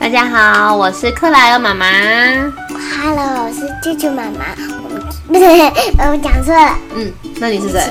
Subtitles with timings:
[0.00, 1.84] 大家好，我是克莱尔妈妈。
[2.96, 4.46] Hello，我是舅舅妈妈。
[4.82, 5.42] 我们不对，
[5.98, 6.74] 我讲错了。
[6.96, 7.82] 嗯，那你是谁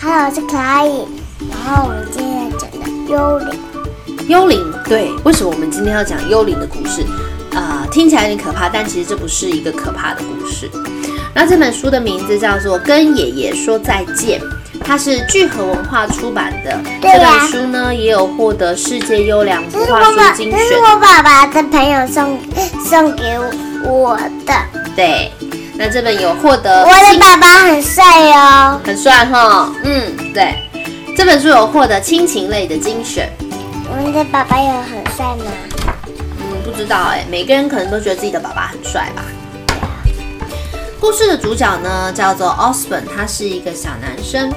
[0.00, 0.86] ？Hello，我是可爱。
[0.86, 3.58] 然后我们今天要讲的幽灵。
[4.28, 4.72] 幽灵。
[4.84, 7.04] 对，为什么我们今天要讲幽灵的故事？
[7.52, 10.70] 啊、听起来有点可怕，但其实这不是一个可怕的故事。
[11.34, 14.40] 然后这本书的名字叫做《跟爷爷说再见》，
[14.84, 16.78] 它是聚合文化出版的。
[17.00, 20.78] 对呀这本书呢也有获得世界优良图画书精这是选。
[20.82, 22.38] 我爸爸的朋友送
[22.84, 23.38] 送给
[23.84, 24.54] 我的。
[24.96, 25.32] 对，
[25.74, 28.80] 那这本有获得我的爸爸很帅哦。
[28.84, 30.56] 很帅哈，嗯，对，
[31.16, 33.30] 这本书有获得亲情类的精选。
[33.88, 35.44] 我们的爸爸有很帅吗？
[36.06, 39.22] 嗯，不知道哎，每个人可能都觉得自己的爸爸很帅吧。
[41.00, 44.52] 故事的主角呢叫做 Osborn，他是一个小男生，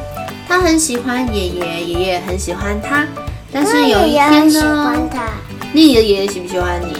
[0.53, 3.07] 他很喜欢爷爷，爷爷很喜欢他。
[3.51, 5.31] 但是有一天呢欢，他。
[5.73, 6.95] 你的爷爷喜不喜欢你？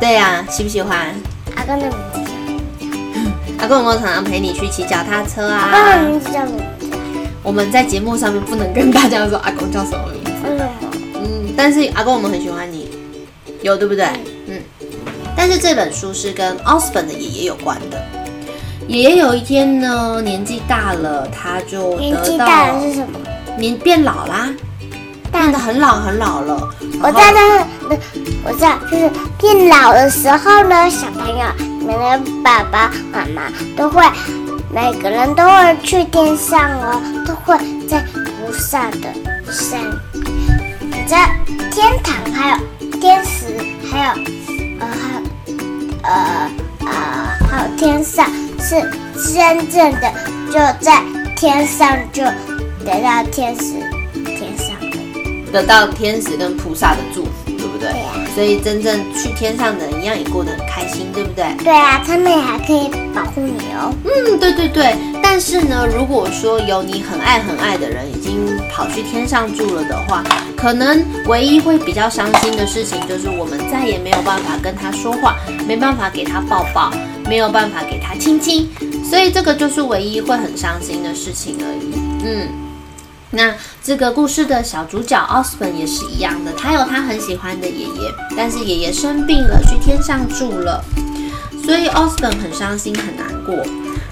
[0.00, 1.14] 对呀、喜不喜欢？
[1.54, 5.96] 阿公的名字叫阿公有没有常常陪你去骑脚踏车阿公的啊？
[6.08, 6.40] 名字叫？
[7.42, 10.30] 我们在节目上面不能跟大家说阿公叫什么名字。
[11.16, 12.88] 嗯，但是阿公我们很喜欢你，
[13.60, 14.06] 有对不对？
[14.46, 14.58] 嗯，
[15.36, 18.02] 但是这本书是跟 Osborn 的爷爷有关的。
[18.86, 23.18] 爷爷有一天呢，年纪大了，他就年纪大了是什么？
[23.58, 24.50] 年变老啦，
[25.32, 26.68] 变得很老很老了。
[27.00, 27.96] 我知道那那
[28.44, 34.04] 我知道，就是变老的时候呢，小朋友，你们的爸爸妈妈都会，
[34.70, 37.56] 每个人都会去天上哦，都会
[37.88, 39.08] 在菩萨的
[39.50, 39.80] 山，
[41.06, 41.30] 在
[41.70, 43.56] 天堂还有天使，
[43.90, 44.12] 还有
[44.80, 45.22] 呃还有
[46.02, 46.90] 呃呃
[47.50, 48.26] 还有天上
[48.64, 48.80] 是
[49.34, 50.12] 真正的
[50.50, 51.02] 就在
[51.36, 52.22] 天上就
[52.84, 53.74] 得到天使
[54.24, 55.52] 天上的。
[55.52, 57.90] 得到天使跟菩萨的祝福，对不对？
[57.90, 61.44] 对呀所以真正去天上的人一样也过得很开心，对不对？
[61.62, 63.94] 对啊，他们还可以保护你哦。
[64.04, 64.96] 嗯，对对对。
[65.22, 70.24] 但是呢，如果说有你很爱很爱的人已经跑去天上住了的话，
[70.56, 75.36] 可能唯一会比较伤心的事情就是我们再也没有办法跟他说话，
[75.66, 76.90] 没办法给他抱抱，
[77.28, 78.68] 没有办法给他亲亲，
[79.08, 81.92] 所以这个就是唯一会很伤心的事情而已。
[82.24, 82.48] 嗯。
[83.36, 83.52] 那
[83.82, 90.80] 这个故事的小主角奥斯本也是一样的，他有他很喜欢的爷爷，但是爷爷生病了，去天上住了，
[91.64, 93.56] 所以奥斯本很伤心很难过。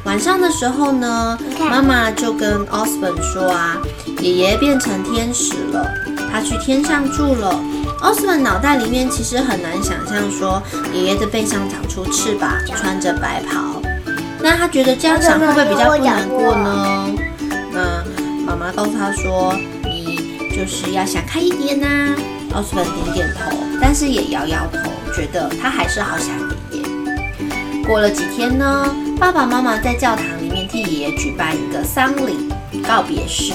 [0.02, 1.38] 晚上的时候呢
[1.70, 3.80] 妈妈就跟奥斯本说啊，
[4.20, 5.88] 爷爷变成天使了，
[6.28, 7.60] 他去天上住了。
[8.02, 10.60] 奥斯本脑袋里面其实很难想象说
[10.92, 13.80] 爷爷的背上长出翅膀，穿着白袍。
[14.40, 17.14] 那他觉得这样想会不会比较不难过呢？
[17.70, 18.04] 那
[18.44, 21.86] 妈妈告诉他说：“你就是要想开一点呐、
[22.54, 26.36] 奥斯本点点头，但是也摇摇头，觉得他还是好想
[26.72, 27.86] 爷爷。
[27.86, 32.48] 过了几天呢，爸爸妈妈在教堂里面替爷爷举办一个丧礼
[32.84, 33.52] 告别式。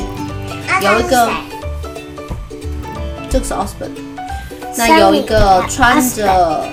[0.82, 1.30] 有一个
[3.30, 3.92] 这个是奥斯本，
[4.78, 6.64] 那有一个穿着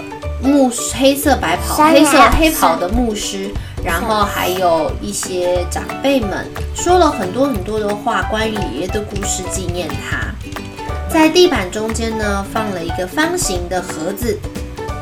[0.42, 3.50] 牧黑色白袍、黑色黑袍的牧师，
[3.82, 10.19] 然后还有一些长辈们说了很多很多的话，关于爷爷的故事，纪念他。
[11.09, 14.38] 在地板中间呢，放了一个方形的盒子，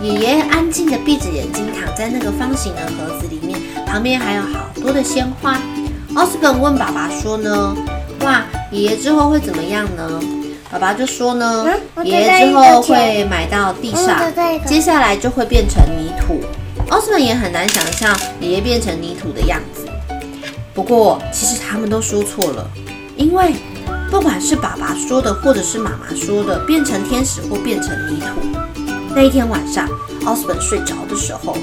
[0.00, 5.58] 爷爷安静的闭着眼睛躺在那个方形的盒子里面，旁边还有好多的鲜花。
[6.14, 7.74] 奥斯本问爸爸说呢
[8.22, 10.20] ：“哇，爷爷之后会怎么样呢？”
[10.72, 11.66] 爸爸就说呢
[11.96, 14.32] 嗯，爷爷之后会埋到地嗯上
[14.64, 16.40] 接下来就会变成泥土。
[16.88, 19.86] 奥斯本也很难想象爷爷变成泥土的样子。
[20.72, 22.66] 不过，其实他们都说错了，
[23.18, 23.54] 因为
[24.10, 28.40] 不管是爸爸说的，或者是妈妈说的，变成天使或变成泥土，
[29.14, 29.86] 那一天晚上，
[30.24, 31.54] 奥斯本睡着的时候，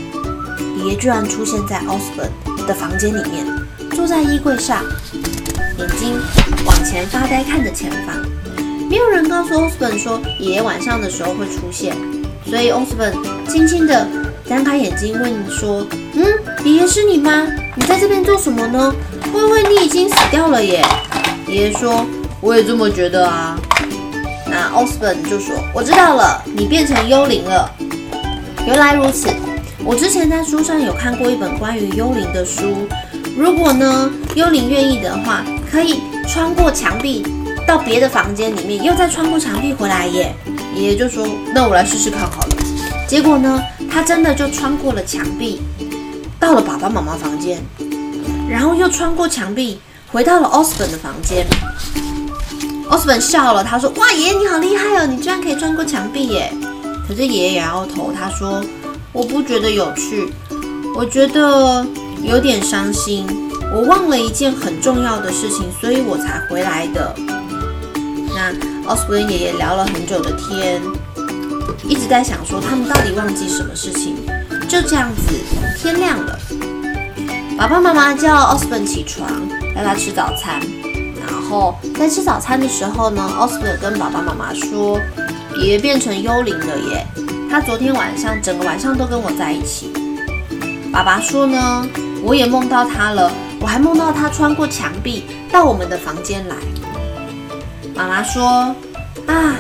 [0.78, 2.30] 爷爷居然出现在奥斯本
[2.68, 3.44] 的房间里面，
[3.96, 4.84] 坐在衣柜上，
[5.80, 6.16] 眼睛
[6.64, 8.16] 往前发呆，看着前方。
[8.89, 11.95] 没有人告诉奥斯本说爷爷晚上的时候会出现，
[12.44, 13.13] 所以奥斯本
[13.47, 14.07] 轻轻地
[14.47, 16.25] 张开眼睛问说：“嗯，
[16.65, 17.47] 爷爷是你吗？
[17.75, 18.91] 你在这边做什么呢？
[19.31, 20.83] 会不会你已经死掉了耶？”
[21.47, 22.03] 爷爷说
[22.41, 23.56] ：“我也这么觉得啊。”
[24.50, 27.69] 那奥斯本就说：“我知道了，你变成幽灵了。
[28.65, 29.30] 原来如此，
[29.85, 32.88] 我之前在书上有看过一本关于幽灵的书。
[33.38, 37.24] 如果呢，幽灵愿意的话，可以穿过墙壁
[37.69, 40.33] 到别的房间里面，又再穿过墙壁回来耶。”
[40.75, 41.24] 爷爷就说
[41.54, 42.57] ：“那我来试试看好了。”
[43.07, 43.62] 结果呢，
[43.92, 45.62] 他真的就穿过了墙壁，
[46.39, 47.62] 到了爸爸妈妈房间，
[48.50, 49.80] 然后又穿过墙壁
[50.12, 51.45] 回到了奥斯本的房间。
[52.89, 56.51] 奥斯本笑了，他说：“哇，爷爷你好厉害哦，你居然可以穿过墙壁耶！”
[57.07, 58.63] 可是爷爷摇摇头，他说
[59.13, 60.33] ：“我不觉得有趣，
[60.95, 61.86] 我觉得
[62.24, 63.27] 有点伤心。
[63.71, 67.16] 我忘了一件很重要的事情，所以我才回来的。”
[68.39, 68.53] 那
[68.88, 70.81] 奥斯本爷爷聊了很久的天，
[71.83, 74.15] 一直在想说他们到底忘记什么事情。
[74.69, 75.36] 就这样子，
[75.77, 76.39] 天亮了，
[77.57, 79.30] 爸爸妈妈叫奥斯本起床，
[79.75, 80.62] 让他吃早餐。
[81.27, 84.97] 然后在吃早餐的时候呢，奥斯本跟爸爸妈妈说
[85.59, 87.06] ：“爷爷变成幽灵了耶！
[87.51, 89.92] 他昨天晚上整个晚上都跟我在一起。”
[90.94, 91.85] 爸爸说呢
[92.24, 96.56] ：“我也梦到他了，我还梦到他穿过墙壁到我们的房间来。”
[98.00, 98.74] 妈妈说
[99.28, 99.57] ：“啊，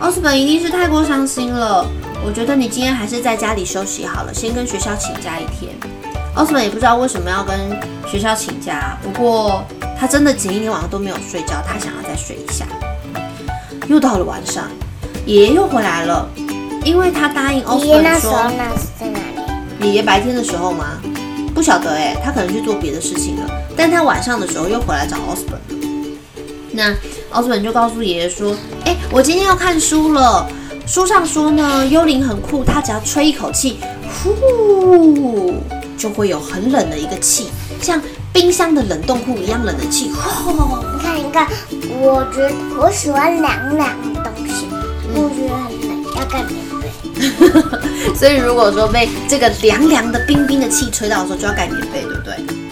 [0.00, 1.86] 奥斯本一定是太过伤心了。
[2.24, 5.72] 我觉得你今天还是在家里休息好了，先跟学校请假一天。”
[6.34, 7.56] 奥斯本也不知道为什么要跟
[8.04, 9.64] 学校请假，不过
[9.96, 12.66] 他真的前一天晚上都没有睡觉，他想要再睡一下。
[13.86, 14.64] 又到了晚上，
[15.24, 16.28] 爷爷又回来了，
[16.84, 19.20] 因为他答应奥斯爷爷那本说时候，那是在哪
[19.78, 19.86] 里？
[19.86, 20.98] 爷爷白天的时候吗？
[21.54, 23.48] 不晓得哎，他可能去做别的事情了。
[23.76, 25.86] 但他晚上的时候又回来找奥斯本了。
[26.72, 26.92] 那
[27.30, 28.56] 奥斯本就告诉爷爷说
[28.86, 30.46] ：“哎，我今天要看书了。
[30.86, 33.78] 书上说呢，幽灵很酷，他只要吹一口气，
[34.22, 35.54] 呼，
[35.98, 37.48] 就会有很冷的一个气，
[37.82, 38.00] 像
[38.32, 40.10] 冰箱的冷冻库一样冷的气。
[40.12, 40.52] 呼，
[40.96, 41.48] 你看，你看，
[42.00, 44.68] 我觉得我喜欢凉凉的东西，
[45.12, 46.86] 我觉得很冷，要盖棉被。
[48.14, 52.65] 所以如果说被这个凉凉的、冰冰的气吹到的时候，就要盖棉被，对不对？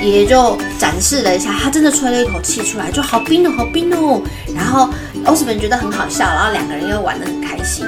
[0.00, 4.20] 爷爷就展示了一下，他真的吹了一口气出来，就好冰哦，好冰哦。
[4.54, 4.88] 然后
[5.24, 7.86] 奥斯本觉得很好笑，然后两个人又玩得很开心。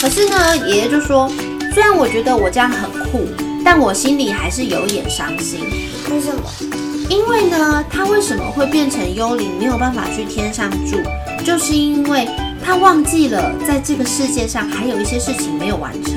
[0.00, 1.30] 可是呢，爷爷就说，
[1.72, 3.26] 虽然我觉得我这样很酷，
[3.64, 5.60] 但我心里还是有一点伤心。
[6.10, 6.42] 为什么？
[7.08, 11.00] 因为呢，他为什么会变成幽灵，没有办法去天上住，
[11.44, 12.28] 就是因为
[12.64, 16.14] 他忘记了在这个世界上还有一些事情没有完成。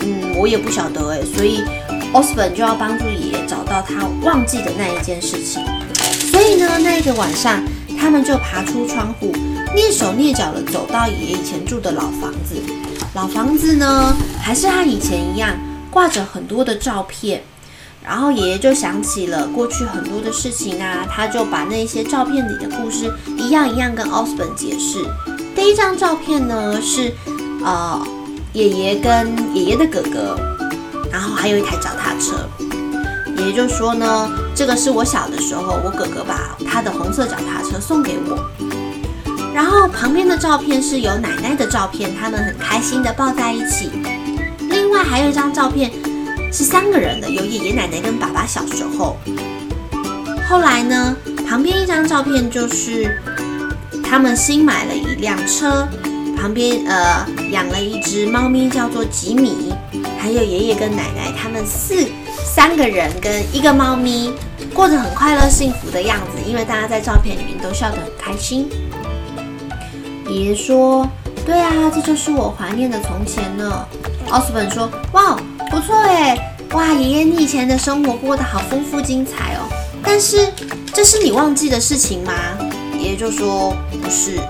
[0.00, 1.62] 嗯，我也不晓得哎，所以
[2.14, 3.37] Osborn 就要帮助爷爷
[3.82, 5.64] 他忘记的那一件事情。
[6.30, 7.62] 所以呢，那一个晚上，
[7.98, 9.32] 他们就爬出窗户，
[9.74, 12.62] 蹑手蹑脚的走到爷爷以前住的老房子。
[13.14, 15.56] 老房子呢，还是和以前一样，
[15.90, 17.42] 挂着很多的照片。
[18.04, 25.04] 然后爷爷就想起了过去很多的事情啊，他就把那些照片里的故事一样一样跟奥斯本解释。
[25.54, 27.12] 第一张照片呢是，
[27.62, 28.00] 呃，
[28.54, 30.38] 爷爷跟爷爷的哥哥，
[31.12, 32.48] 然后还有一台脚踏车。
[33.38, 38.38] 爷爷就说呢，这个是我小的时候，我哥哥把他的红色脚踏车送给我。
[39.54, 43.90] 然后旁边的照片是有奶奶的照片，他们很开心的抱在一起。
[44.70, 45.90] 另外还有一张照片。
[46.50, 49.18] 是三个人的，有爷爷奶奶跟爸爸小时候。
[50.48, 51.14] 后来呢，
[51.46, 53.20] 旁边一张照片就是
[54.02, 55.86] 他们新买了一辆车，
[56.34, 59.67] 旁边呃养了一只猫咪叫做吉米，
[60.18, 62.06] 还有爷爷跟奶奶他们四
[62.44, 64.32] 三个人跟一个猫咪
[64.74, 68.68] 过着很快乐幸福的样子，因为大家在照片里面都笑得很开心。
[70.28, 71.08] 爷爷说
[71.46, 73.86] ：“对啊，这就是我怀念的从前呢。”
[74.28, 75.38] 奥斯本说：“哇。”
[75.70, 76.34] 不错哎，
[76.72, 76.94] 哇！
[76.94, 79.68] 爷爷，你以前的生活过得好丰富精彩哦。
[80.02, 80.50] 但是，
[80.94, 82.32] 这是你忘记的事情吗？
[82.98, 84.40] 爷爷就说：“不是，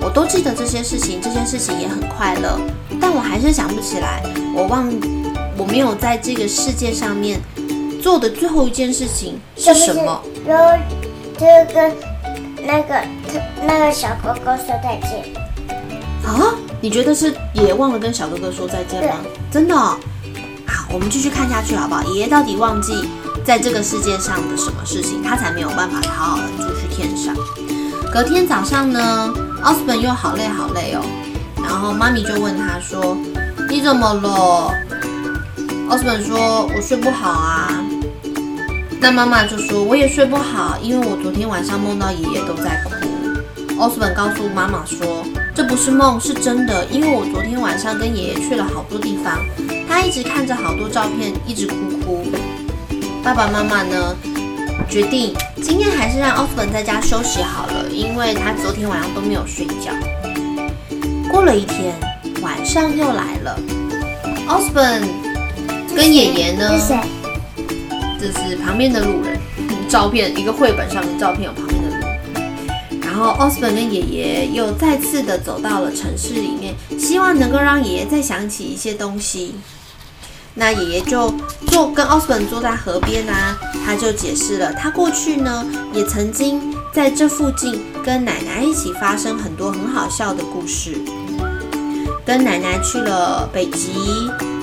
[0.00, 2.58] 我都记得这些事情，这些事情也很快乐。
[3.00, 4.22] 但我还是想不起来，
[4.54, 4.92] 我忘，
[5.56, 7.40] 我没有在这个世界上面
[8.02, 10.22] 做的最后一件事情是什么？
[10.46, 10.78] 然后
[11.34, 11.92] 就跟
[12.64, 13.02] 那个
[13.62, 15.32] 那个小哥哥说再见。
[16.24, 16.54] 啊？
[16.80, 19.16] 你觉得是爷爷忘了跟小哥哥说再见吗？
[19.50, 19.74] 真的？
[19.74, 19.98] 好，
[20.92, 22.02] 我们继续看下去好不好？
[22.04, 23.08] 爷爷到底忘记
[23.44, 27.34] 在这个世界上的什么事情，他才没有办法好好的住去天上？
[28.12, 31.02] 隔天早上呢，奥斯本又好累好累哦，
[31.62, 33.16] 然后妈咪就问他说
[33.68, 34.72] ：“你怎么了？”
[35.90, 37.84] 奥斯本说：“我睡不好啊。”
[39.00, 42.94] 那妈妈就说：“我也睡不好，因为我昨天晚上梦到爷爷都在哭。”
[43.78, 49.38] 奥斯本告诉妈妈说：“这不是梦，是真的，因为我昨天晚上跟爷爷去了好多地方。”
[49.88, 52.26] 他一直看着好多照片，一直哭哭。
[53.22, 54.14] 爸爸妈妈呢，
[54.88, 59.92] 决定今天还是让奥斯本在家休息好了，因为他昨天晚上都没有睡觉。
[61.30, 61.94] 过了一天，
[62.40, 63.58] 晚上又来了。
[64.46, 65.02] 奥斯本
[65.94, 66.70] 跟爷爷呢？
[68.18, 69.38] 这是旁边的路人。
[69.88, 73.00] 照片，一个绘本上的照片有旁边的路人。
[73.02, 79.54] 然后奥斯本跟爷爷又再次的走到了城市里面，希望能够让爷爷再想起一些东西。
[80.58, 81.32] 那爷爷就
[81.66, 90.96] 坐跟奥斯本坐在河边啊，他就解释了，他过去呢也曾经在这附近跟奶奶一起发生很多很好笑的故事。
[92.24, 93.92] 跟奶奶去了北极，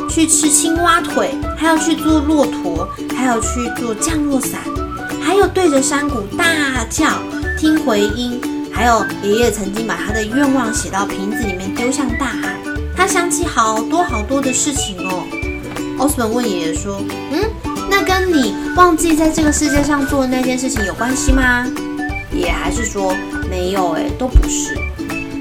[0.09, 3.47] 去吃青蛙腿，还要去坐骆驼，还要去
[3.77, 4.61] 做降落伞，
[5.21, 7.05] 还有对着山谷大叫
[7.57, 8.41] 听回音，
[8.73, 12.57] 还有爷爷曾经把他的愿望写到瓶子里面丢向大海。
[12.97, 15.23] 他想起好多好多的事情哦。
[16.03, 17.49] 奥斯本问爷爷说：“嗯，
[17.89, 21.65] 那跟你忘记在这个世界上做的那件事情有关系吗？”
[22.35, 23.15] 爷爷还是说
[23.49, 24.75] ：“没有，哎，都不是。”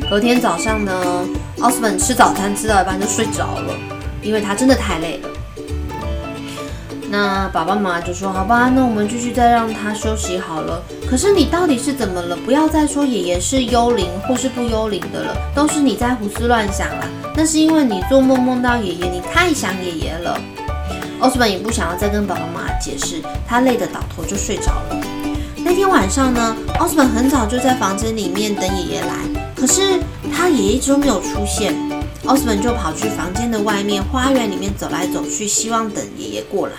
[0.08, 1.26] 隔天早上呢，
[1.58, 3.74] 奥斯本吃早餐吃到一半就睡着了，
[4.22, 5.28] 因为他真的太累了。
[7.10, 12.36] 那爸爸妈妈就说：“好吧，那我们继续再让他休息好了。”可是你到底是怎么了？
[12.36, 17.08] 不要再说爷爷是幽灵或是不幽灵的了，都是你在胡思乱想啦。
[17.34, 20.40] 那是因为你做梦梦到爷爷，你太想爷爷了。
[21.22, 25.00] 奥斯本也不想要再跟爸爸妈妈解释，他累得倒头就睡着了。
[25.64, 29.14] 那天晚上呢，奥斯本很早就在房间里面等爷爷来，
[29.54, 30.00] 可是
[30.36, 31.76] 他爷爷一直都没有出现。
[32.24, 36.74] 奥斯本就跑去房间的外面花园里面走来走去，希望等爷爷过来，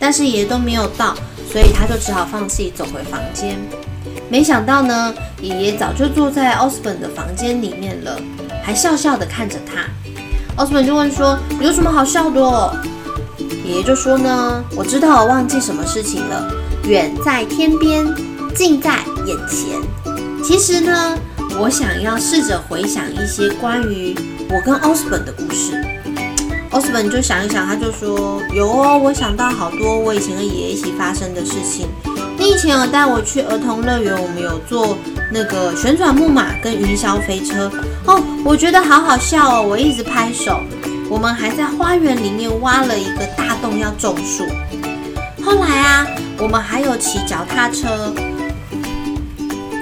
[0.00, 1.14] 但是爷爷都没有到，
[1.52, 3.56] 所以他就只好放弃走回房间。
[4.28, 8.20] 没想到呢，爷爷早就坐在奥斯本的房间里面了，
[8.64, 9.84] 还笑笑的看着他。
[10.56, 12.76] 奥斯本就问说：“有什么好笑的？”
[13.70, 16.52] 爷爷就说呢：“我知道我忘记什么事情了，
[16.88, 18.04] 远在天边，
[18.52, 19.80] 近在眼前。
[20.42, 21.16] 其实呢。”
[21.58, 24.14] 我想要试着回想一些关于
[24.48, 25.74] 我跟奥斯本的故事。
[26.70, 31.88] 奥斯本就想一想，他就说：“有哦，我想到好多我以前跟爷爷一起发生的事情。
[32.38, 34.96] 你以前有带我去儿童乐园，我们有坐
[35.30, 37.70] 那个旋转木马跟云霄飞车
[38.06, 40.60] 哦，我觉得好好笑哦，我一直拍手。
[41.10, 44.46] 我们还在花园里面挖了一个大洞要种树。
[45.44, 46.06] 后来啊，
[46.38, 48.14] 我们还有骑脚踏车。”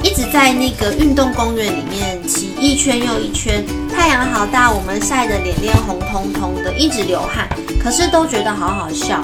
[0.03, 3.63] 一直在那个运动公园里面骑一圈又一圈，
[3.95, 7.47] 太阳好大，我们晒得脸脸红彤彤的，一直流汗，
[7.79, 9.23] 可是都觉得好好笑。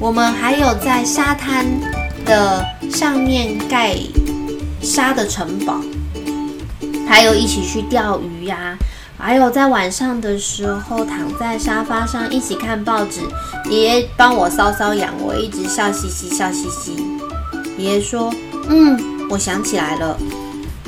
[0.00, 1.66] 我们还有在沙滩
[2.24, 3.94] 的上面盖
[4.80, 5.80] 沙的城堡，
[7.06, 8.76] 还有一起去钓鱼呀，
[9.20, 13.20] 还有在晚上的时候躺在沙发上一起看报纸，
[13.70, 16.96] 爷爷帮我搔搔痒，我一直笑嘻嘻笑嘻嘻。
[17.76, 18.32] 爷爷说
[18.68, 18.98] ：“嗯。”
[19.30, 20.18] 我想起来了，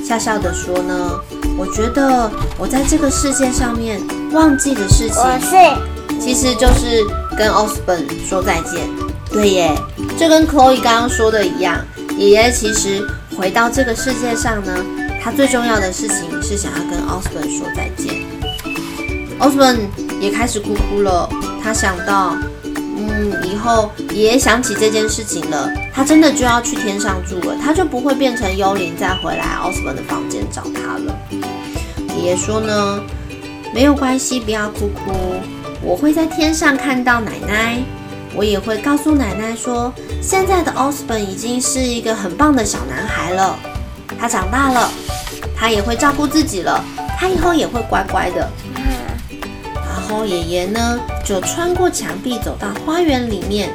[0.04, 1.20] 笑笑的说呢，
[1.56, 4.00] 我觉得我在这个世界上面
[4.32, 7.06] 忘记的事情，我是，其实就是
[7.38, 8.80] 跟奥斯本说再见。
[9.30, 9.72] 对耶，
[10.18, 11.78] 就跟 Chloe 刚刚说的一样，
[12.18, 13.00] 爷爷其实
[13.36, 14.74] 回到这个世界上呢，
[15.22, 18.24] 他最重要的事情是想要跟奥斯本说再见。
[19.38, 19.88] 奥斯本
[20.20, 21.28] 也开始哭哭了，
[21.62, 22.36] 他想到。
[23.04, 31.18] 嗯，以后爷爷想起这件事情了，他真的就要去天上住了，他就不会变成幽灵再回来奥斯本的房间找他了。
[32.16, 33.02] 爷爷说呢，
[33.74, 35.12] 没有关系，不要哭哭，
[35.82, 37.82] 我会在天上看到奶奶，
[38.36, 43.58] 我也会告诉奶奶说，现在的奥斯本已经是一个很棒的小男孩了，
[44.20, 44.88] 他长大了，
[45.62, 46.84] 他也会照顾自己了，
[47.16, 48.50] 他以后也会乖乖的。
[49.76, 53.70] 然后爷爷呢，就穿过墙壁走到花园里面。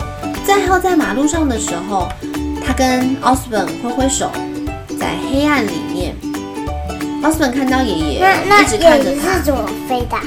[0.45, 2.09] 最后在马路上的时候，
[2.61, 4.29] 他跟奥斯本挥挥手，
[4.99, 6.13] 在黑暗里面，
[7.23, 9.37] 奥斯本看到爷爷一直看着他。
[9.37, 10.17] 是怎么飞的？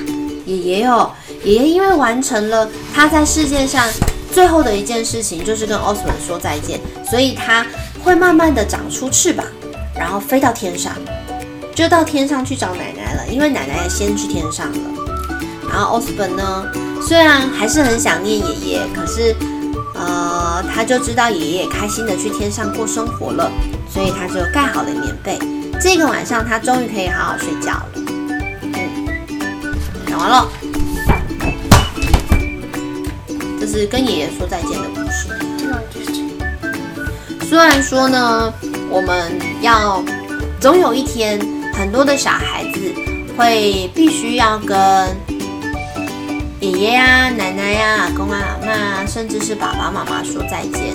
[0.47, 1.11] 爷爷哦，
[1.45, 3.87] 爷爷因为完成了他在世界上
[4.33, 7.67] 最后的一件事情，就是跟奥斯本说再见，所以他
[8.03, 9.45] 会慢慢的长出翅膀，
[9.95, 10.95] 然后飞到天上，
[11.81, 14.79] 就到天上去找奶奶了，因为奶奶也先去天上了。
[15.67, 16.71] 然后奥斯本呢，
[17.01, 19.35] 虽然还是很想念爷爷，可是，
[19.95, 23.51] 呃，他就知道爷爷开心的去天上过生活了，
[23.89, 25.39] 所以他就盖好了棉被。
[25.81, 27.89] 这个晚上他终于可以好好睡觉了。
[27.97, 28.79] 嗯，
[30.07, 30.47] 讲完了，
[33.59, 35.29] 这是跟爷爷说再见的故事。
[37.49, 38.53] 虽然说呢，
[38.91, 39.33] 我们
[39.63, 40.05] 要
[40.61, 41.41] 总有一天，
[41.81, 42.95] 很多的小孩子
[43.39, 44.77] 会必须要跟。
[46.61, 50.95] 爷爷呀、奶奶呀、阿公啊、阿妈，甚至是爸爸妈妈说再见，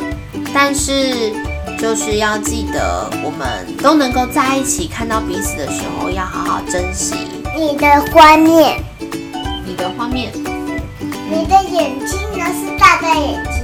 [0.54, 1.34] 但是
[1.80, 7.16] 就是要记得，我们都能够在一起看到彼此的时候，要好好珍惜。
[7.58, 8.80] 你的画面，
[9.66, 10.32] 你的画面，
[11.28, 12.46] 你的眼睛呢？
[12.54, 13.64] 是大大眼睛？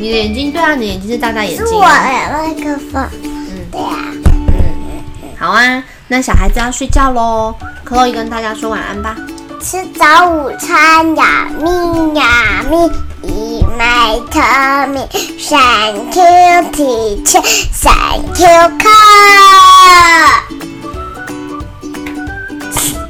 [0.00, 1.66] 你的眼睛，对啊，你的眼睛是大大眼睛。
[1.66, 3.04] 是我的麦克风。
[3.24, 3.96] 嗯，对呀。
[4.24, 9.16] 嗯，好啊，那小孩子要睡觉喽，克洛伊跟大家说晚安吧。
[9.62, 12.90] 吃早午餐呀，咪呀咪，
[13.22, 14.40] 一麦特
[14.88, 15.06] 米
[15.48, 16.24] ，Thank you
[16.72, 18.88] teacher，Thank you 课。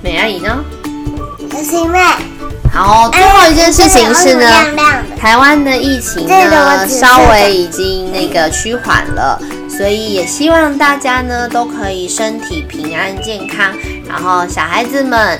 [0.02, 0.62] 美阿姨呢？
[1.50, 1.98] 这是因为
[2.72, 4.46] 好，最后一件事情是呢。
[5.18, 13.72] 台湾的疫情呢稍微已经那个趋缓了，所以也希望大家呢都可以身体平安健康。
[14.08, 15.38] 然后小孩子们，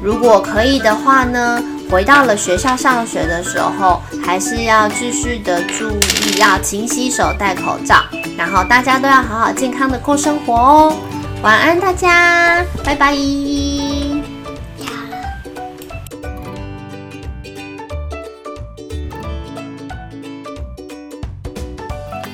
[0.00, 8.04] 如果可以的话呢，回到了学校上学的时候，还是要继续的注意，要勤洗手、戴口罩，
[8.38, 10.92] 然后大家都要好好健康的过生活哦。
[11.42, 13.12] 晚安，大家，拜拜。